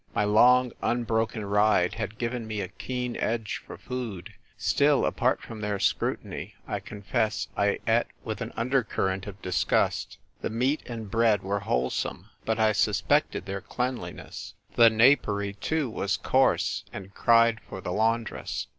My 0.15 0.23
long 0.23 0.71
unbroken 0.81 1.45
ride 1.45 1.93
had 1.93 2.17
given 2.17 2.47
me 2.47 2.59
a 2.59 2.67
keen 2.69 3.15
edge 3.17 3.61
for 3.63 3.77
food; 3.77 4.33
still, 4.57 5.05
apart 5.05 5.43
from 5.43 5.61
their 5.61 5.77
scrutiny, 5.77 6.55
I 6.67 6.79
confess 6.79 7.47
I 7.55 7.77
eat 7.87 8.07
with 8.23 8.41
an 8.41 8.51
under 8.57 8.81
current 8.81 9.27
of 9.27 9.39
disgust. 9.43 10.17
The 10.41 10.49
meat 10.49 10.81
and 10.87 11.11
bread 11.11 11.43
were 11.43 11.59
wholesome; 11.59 12.31
but 12.45 12.57
I 12.59 12.71
suspected 12.71 13.45
their 13.45 13.61
cleanliness. 13.61 14.55
The 14.75 14.89
napery, 14.89 15.53
too, 15.53 15.87
was 15.87 16.17
coarse 16.17 16.83
and 16.91 17.13
cried 17.13 17.59
for 17.69 17.79
the 17.79 17.91
laundress. 17.91 18.65